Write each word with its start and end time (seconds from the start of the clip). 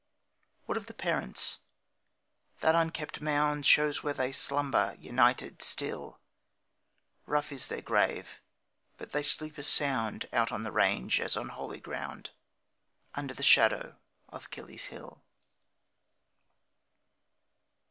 What 0.65 0.77
of 0.79 0.87
the 0.87 0.95
parents? 0.95 1.59
That 2.61 2.73
unkept 2.73 3.21
mound 3.21 3.67
Shows 3.67 4.01
where 4.01 4.15
they 4.15 4.31
slumber 4.31 4.95
united 4.97 5.61
still; 5.61 6.19
Rough 7.27 7.51
is 7.51 7.67
their 7.67 7.83
grave, 7.83 8.41
but 8.97 9.11
they 9.11 9.21
sleep 9.21 9.59
as 9.59 9.67
sound 9.67 10.27
Out 10.33 10.51
on 10.51 10.63
the 10.63 10.71
range 10.71 11.19
as 11.21 11.37
on 11.37 11.49
holy 11.49 11.79
ground, 11.79 12.31
Under 13.13 13.35
the 13.35 13.43
shadow 13.43 13.99
of 14.27 14.49
Kiley's 14.49 14.85
Hill. 14.85 15.21